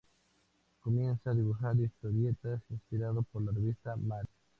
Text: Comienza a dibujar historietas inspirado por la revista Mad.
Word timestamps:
Comienza 0.83 1.29
a 1.29 1.35
dibujar 1.35 1.75
historietas 1.79 2.59
inspirado 2.71 3.21
por 3.21 3.43
la 3.43 3.51
revista 3.51 3.95
Mad. 3.97 4.23